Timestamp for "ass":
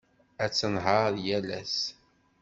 1.59-1.77